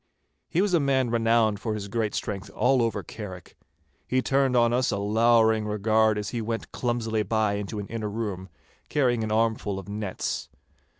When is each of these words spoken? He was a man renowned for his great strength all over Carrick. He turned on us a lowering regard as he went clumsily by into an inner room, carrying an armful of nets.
He 0.49 0.63
was 0.63 0.73
a 0.73 0.79
man 0.79 1.11
renowned 1.11 1.59
for 1.59 1.75
his 1.75 1.87
great 1.87 2.15
strength 2.15 2.49
all 2.55 2.81
over 2.81 3.03
Carrick. 3.03 3.55
He 4.07 4.23
turned 4.23 4.55
on 4.57 4.73
us 4.73 4.89
a 4.89 4.97
lowering 4.97 5.65
regard 5.67 6.17
as 6.17 6.29
he 6.31 6.41
went 6.41 6.71
clumsily 6.71 7.21
by 7.21 7.53
into 7.53 7.77
an 7.77 7.85
inner 7.85 8.09
room, 8.09 8.49
carrying 8.89 9.23
an 9.23 9.31
armful 9.31 9.77
of 9.77 9.87
nets. 9.87 10.49